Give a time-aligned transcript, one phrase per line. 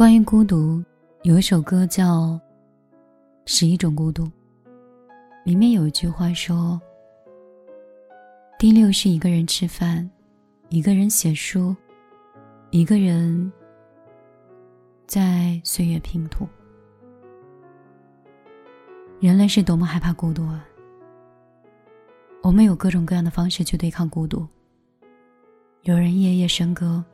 [0.00, 0.82] 关于孤独，
[1.24, 2.20] 有一首歌叫
[3.44, 4.24] 《十一种孤独》，
[5.44, 6.80] 里面有一句话说
[8.58, 10.10] ：“第六是一个人吃饭，
[10.70, 11.76] 一个人写书，
[12.70, 13.52] 一个人
[15.06, 16.48] 在岁月拼图。”
[19.20, 20.66] 人类是多么害怕孤独啊！
[22.42, 24.48] 我们有各种各样的方式去对抗孤独。
[25.82, 27.04] 有人夜夜笙歌，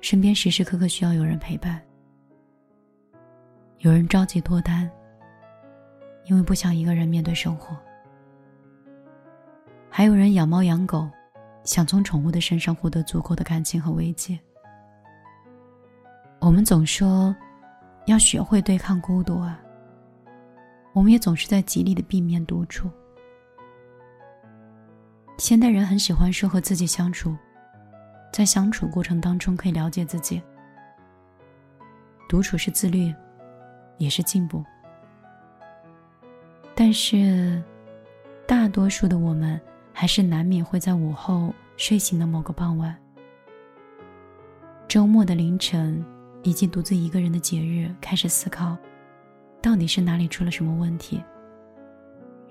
[0.00, 1.78] 身边时时刻刻需要有人陪伴；
[3.84, 4.90] 有人着急脱单，
[6.24, 7.76] 因为不想一个人面对生活；
[9.90, 11.06] 还有人养猫养狗，
[11.64, 14.40] 想从宠物的身上获得足够的感情和慰藉。
[16.40, 17.36] 我们总说
[18.06, 19.60] 要学会对抗孤独啊。
[20.94, 22.90] 我们也总是在极力的避免独处。
[25.36, 27.36] 现代人很喜欢说和自己相处，
[28.32, 30.40] 在相处过程当中可以了解自己。
[32.30, 33.14] 独处是自律，
[33.98, 34.64] 也是进步。
[36.74, 37.62] 但是，
[38.46, 39.60] 大多数的我们
[39.92, 42.96] 还是难免会在午后睡醒的某个傍晚、
[44.88, 46.04] 周末的凌晨，
[46.42, 48.76] 以及独自一个人的节日，开始思考。
[49.62, 51.22] 到底是哪里出了什么问题，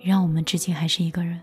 [0.02, 1.39] 让我们至今还是一个人？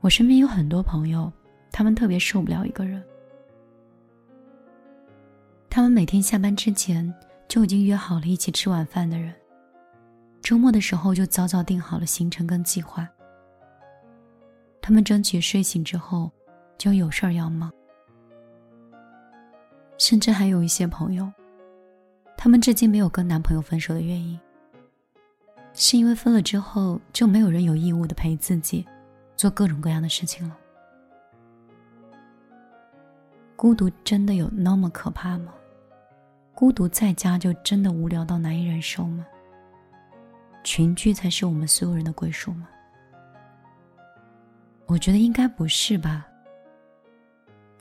[0.00, 1.30] 我身边有很多朋友，
[1.70, 3.02] 他们特别受不了一个人。
[5.70, 7.14] 他们每天下班之前
[7.46, 9.32] 就已经约好了一起吃晚饭的人，
[10.42, 13.08] 周末的时候就早早定好了行程跟计划。
[14.80, 16.30] 他们争取睡醒之后
[16.78, 17.70] 就有事儿要忙，
[19.98, 21.30] 甚至还有一些朋友。
[22.36, 24.38] 他们至今没有跟男朋友分手的原因，
[25.74, 28.86] 是因为分了之后就没有人有义务的陪自己
[29.36, 30.56] 做各种各样的事情了。
[33.58, 35.52] 孤独真的有那么可怕吗？
[36.54, 39.26] 孤独在家就真的无聊到难以忍受吗？
[40.62, 42.68] 群居才是我们所有人的归属吗？
[44.86, 46.24] 我觉得应该不是吧。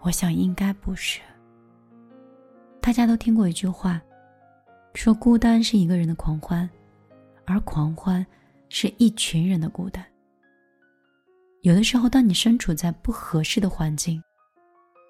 [0.02, 1.22] 我想应该不是。
[2.82, 4.02] 大家都听过一句话。
[4.96, 6.68] 说孤单是一个人的狂欢，
[7.46, 8.26] 而狂欢
[8.68, 10.04] 是一群人的孤单。
[11.62, 14.20] 有的时候，当你身处在不合适的环境，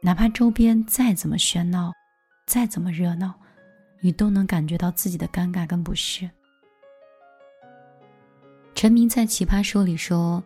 [0.07, 1.91] 哪怕周边再怎么喧闹，
[2.45, 3.33] 再怎么热闹，
[3.99, 6.29] 你都能感觉到自己的尴尬跟不适。
[8.73, 10.41] 陈明在《奇葩说》里说，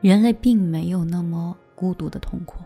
[0.00, 2.64] 人类并没有那么孤独的痛苦，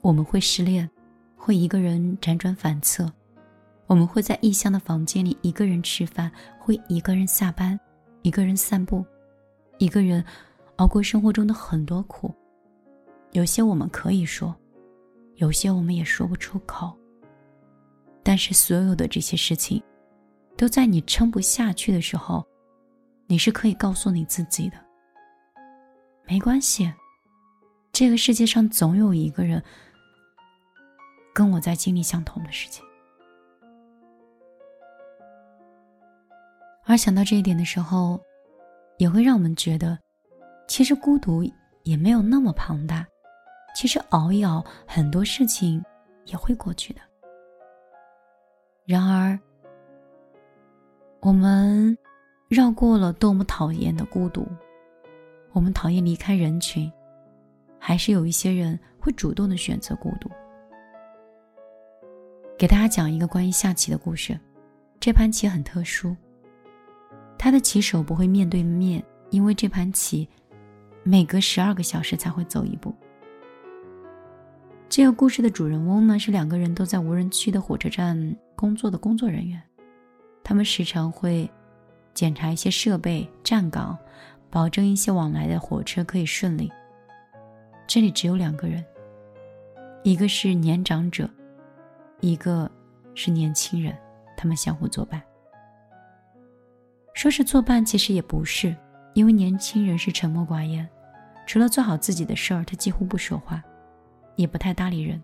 [0.00, 0.88] 我们会失恋，
[1.36, 3.12] 会一个人辗转反侧。
[3.86, 7.78] 我们会在异乡的房间里一个人吃饭，会一个人下班，
[8.22, 9.04] 一个人散步，
[9.76, 10.24] 一个人
[10.76, 12.34] 熬过生活中的很多苦。
[13.32, 14.56] 有些我们可以说，
[15.38, 16.96] 有些我们也说不出口。
[18.22, 19.82] 但是所有的这些事情，
[20.56, 22.46] 都在你撑不下去的时候，
[23.26, 24.76] 你是可以告诉你自己的。
[26.26, 26.92] 没关系，
[27.90, 29.62] 这个世界上总有一个人
[31.34, 32.84] 跟我在经历相同的事情。
[36.84, 38.20] 而想到这一点的时候，
[38.98, 39.98] 也会让我们觉得，
[40.66, 41.42] 其实孤独
[41.84, 43.06] 也没有那么庞大，
[43.74, 45.82] 其实熬一熬，很多事情
[46.24, 47.00] 也会过去的。
[48.84, 49.38] 然而，
[51.20, 51.96] 我们
[52.48, 54.46] 绕过了多么讨厌的孤独，
[55.52, 56.90] 我们讨厌离开人群，
[57.78, 60.30] 还是有一些人会主动的选择孤独。
[62.56, 64.38] 给大家讲一个关于下棋的故事，
[64.98, 66.16] 这盘棋很特殊。
[67.38, 69.00] 他的棋手不会面对面，
[69.30, 70.28] 因为这盘棋
[71.04, 72.92] 每隔十二个小时才会走一步。
[74.88, 79.62] 这个故事的主人翁呢，是两个人都在无人区的火车站工作的工作人员，
[80.42, 81.48] 他们时常会
[82.14, 83.96] 检查一些设备、站岗，
[84.48, 86.72] 保证一些往来的火车可以顺利。
[87.86, 88.82] 这里只有两个人，
[90.02, 91.28] 一个是年长者，
[92.20, 92.68] 一个
[93.14, 93.94] 是年轻人，
[94.38, 95.22] 他们相互作伴。
[97.12, 98.74] 说是作伴，其实也不是，
[99.12, 100.88] 因为年轻人是沉默寡言，
[101.46, 103.62] 除了做好自己的事儿，他几乎不说话，
[104.38, 105.22] 也不太搭理人。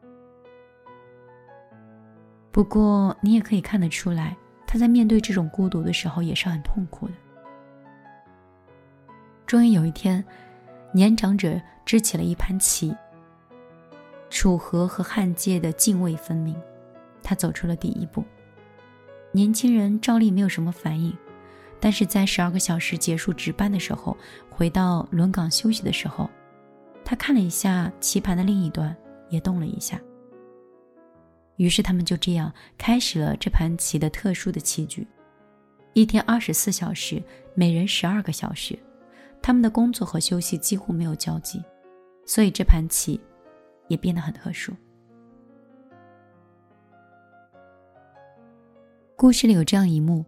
[2.53, 7.15] 不过你也可以看得出来，他在面对这种孤独的时候也是很痛苦的。
[9.47, 10.23] 终于有一天，
[10.93, 12.95] 年长者支起了一盘棋，
[14.31, 16.55] 楚河和汉界的泾渭分明，
[17.23, 18.25] 他走出了第一步。
[19.33, 21.17] 年轻人照例没有什么反应。
[21.81, 24.17] 但是在十二个小时结束值班的时候，
[24.49, 26.31] 回到轮岗休息的时候，
[27.05, 28.97] 他看了一下棋盘的另一端，
[29.35, 30.01] 也动了一下。
[31.57, 35.07] 于是他们就这样开始了这盘棋的特殊的棋局。
[35.93, 37.23] 一天二十四小时，
[37.55, 38.77] 每人十二个小时，
[39.41, 41.63] 他们的工作和休息几乎没有交集，
[42.27, 43.21] 所以这盘棋
[43.87, 44.73] 也变得很特殊。
[49.15, 50.25] 故事里有这样一幕：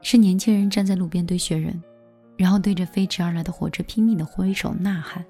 [0.00, 1.80] 是年轻人站在路边堆雪人，
[2.38, 5.22] 然后对着飞驰而来的火车拼命的挥手呐喊。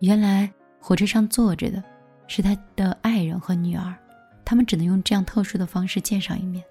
[0.00, 0.52] 原来
[0.86, 1.82] 火车上坐着的
[2.28, 3.92] 是他的爱人和女儿，
[4.44, 6.64] 他们只能用这样特殊的方式见上一面。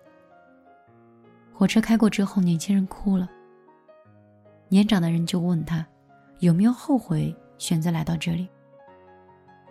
[1.53, 3.29] 火车开过之后，年轻人哭了。
[4.69, 5.85] 年长的人就问他，
[6.39, 8.47] 有没有后悔选择来到这里？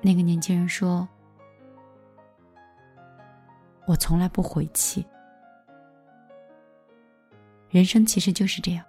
[0.02, 1.08] 那个年轻人说
[3.88, 5.06] ：“我从来不悔气。
[7.70, 8.85] 人生其实就是这样，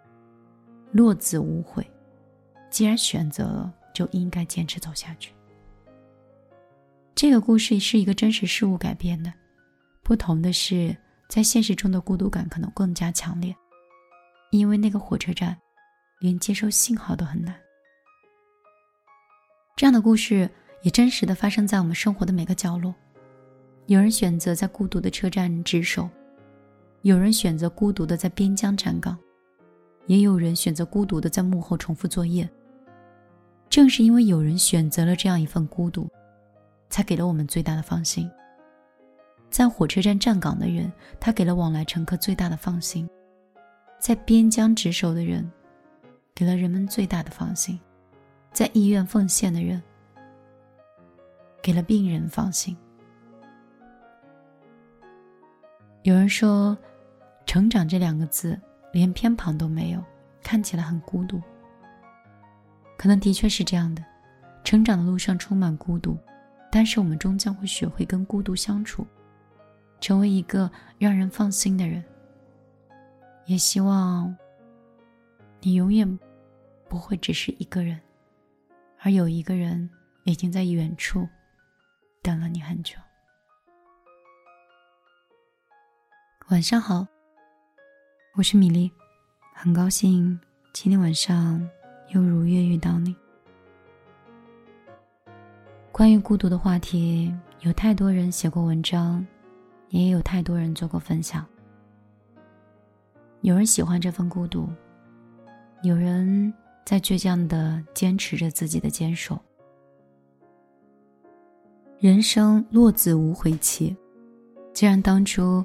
[0.91, 1.89] 落子无悔。
[2.69, 5.31] 既然选择了，就应该坚持走下去。”
[7.15, 9.33] 这个故事是一个真实事物改编的，
[10.03, 10.95] 不同的是。
[11.27, 13.53] 在现实中的孤独感可能更加强烈，
[14.51, 15.57] 因为那个火车站
[16.19, 17.55] 连接收信号都很难。
[19.75, 20.47] 这样的故事
[20.83, 22.93] 也真实的发生在我们生活的每个角落。
[23.87, 26.07] 有人选择在孤独的车站值守，
[27.01, 29.17] 有人选择孤独的在边疆站岗，
[30.05, 32.47] 也有人选择孤独的在幕后重复作业。
[33.67, 36.07] 正是因为有人选择了这样一份孤独，
[36.89, 38.29] 才给了我们最大的放心。
[39.49, 43.07] 在火车站站岗的人，他给了往来乘客最大的放心；
[43.99, 45.49] 在边疆值守的人，
[46.33, 47.77] 给了人们最大的放心；
[48.51, 49.81] 在医院奉献的人，
[51.61, 52.75] 给了病人放心。
[56.03, 56.77] 有人说
[57.47, 58.59] ，“成长”这两个字
[58.91, 60.03] 连偏旁都没有，
[60.43, 61.41] 看起来很孤独。
[62.97, 64.03] 可能的确是这样的，
[64.63, 66.17] 成长的路上充满孤独，
[66.75, 69.07] 但是我们终将会学会跟孤独相处。
[70.01, 72.03] 成为一个让人放心的人，
[73.45, 74.35] 也希望
[75.61, 76.19] 你永远
[76.89, 77.97] 不会只是一个人，
[78.99, 79.89] 而有一个人
[80.25, 81.25] 已经在远处
[82.21, 82.97] 等了你很久。
[86.49, 87.07] 晚上好，
[88.33, 88.91] 我是米粒，
[89.53, 90.37] 很高兴
[90.73, 91.65] 今天晚上
[92.09, 93.15] 又如约遇到你。
[95.95, 99.25] 关于孤独的话题，有太多人写过文章。
[99.91, 101.45] 也有太多人做过分享。
[103.39, 104.67] 有人喜欢这份孤独，
[105.83, 106.53] 有人
[106.83, 109.39] 在倔强的坚持着自己的坚守。
[111.97, 113.95] 人生落子无悔期，
[114.73, 115.63] 既然当初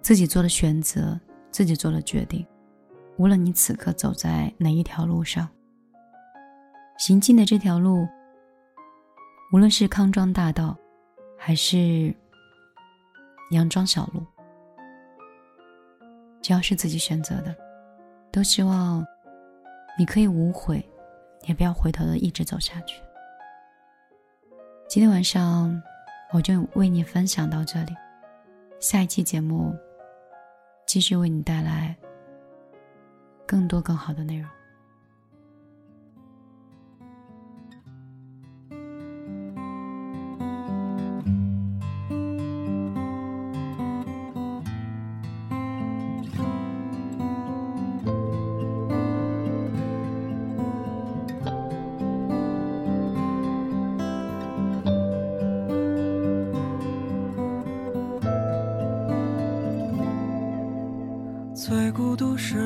[0.00, 1.18] 自己做了选择，
[1.50, 2.46] 自己做了决定，
[3.16, 5.48] 无论你此刻走在哪一条路上，
[6.98, 8.06] 行进的这条路，
[9.54, 10.76] 无论是康庄大道，
[11.38, 12.12] 还是。
[13.52, 14.20] 佯装小路，
[16.42, 17.54] 只要是自己选择的，
[18.32, 19.06] 都希望
[19.96, 20.84] 你可以无悔，
[21.42, 23.00] 也不要回头的一直走下去。
[24.88, 25.80] 今天晚上
[26.32, 27.94] 我就为你分享到这里，
[28.80, 29.72] 下一期节目
[30.84, 31.94] 继续为你带来
[33.46, 34.50] 更多更好的内容。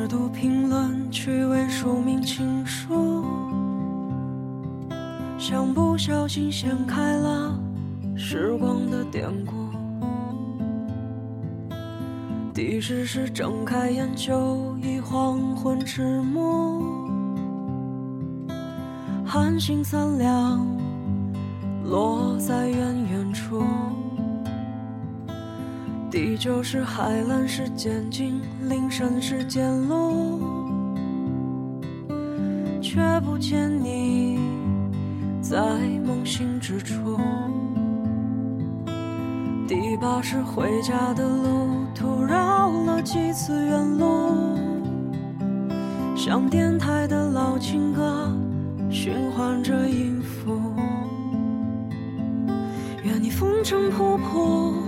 [0.09, 3.23] 读评论，趣味署名情书，
[5.39, 7.55] 像不小心掀开了
[8.17, 9.53] 时光的典故。
[12.55, 17.07] 第十是睁开眼就已黄昏迟暮，
[19.27, 20.67] 寒星三两
[21.85, 23.63] 落在远远处。
[26.11, 30.41] 第九是海蓝是渐近，林深是渐露，
[32.81, 34.39] 却不见你
[35.43, 35.61] 在
[36.07, 37.21] 梦醒之处。
[39.69, 44.57] 第八是回家的路途绕了几次远路，
[46.17, 48.33] 像电台的老情歌
[48.89, 50.59] 循环着音符。
[53.05, 54.88] 愿你风尘仆仆。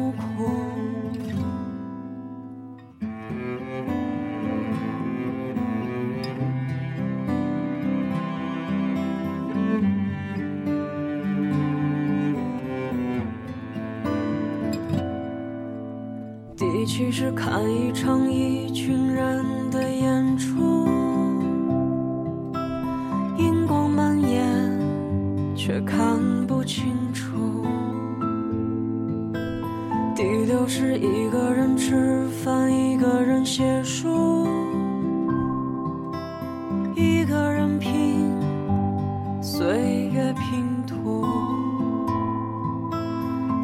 [17.01, 20.87] 第七是看一场一群人的演出，
[23.39, 24.45] 荧光蔓延，
[25.55, 27.65] 却看不清楚。
[30.15, 34.45] 第六是一个人吃饭，一个人写书，
[36.95, 38.31] 一个人拼
[39.41, 41.25] 岁月拼图。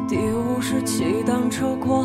[0.08, 2.04] 第五是骑单车过。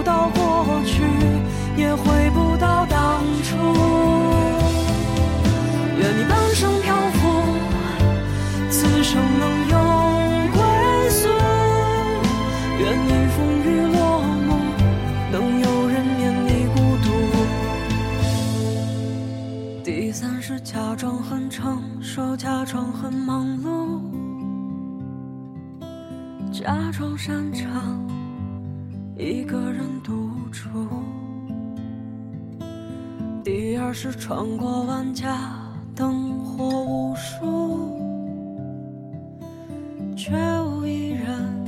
[1.77, 3.57] 也回不到当初。
[5.97, 7.19] 愿你半生漂浮，
[8.69, 9.77] 此生能有
[10.51, 10.59] 归
[11.09, 11.27] 宿。
[12.79, 14.49] 愿你风雨落幕，
[15.31, 17.07] 能有人免你孤独。
[19.83, 24.01] 第三是假装很成熟，假装很忙碌，
[26.51, 27.99] 假装擅长
[29.17, 30.69] 一个人独处。
[33.53, 35.51] 第二是穿过万家
[35.93, 37.99] 灯火无数，
[40.15, 40.31] 却
[40.61, 41.65] 无一人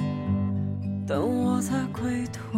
[1.06, 2.58] 等我在归途。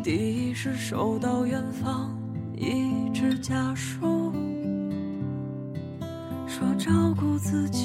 [0.00, 2.16] 第一是收到远方
[2.56, 4.32] 一纸家书，
[6.46, 7.83] 说照顾自己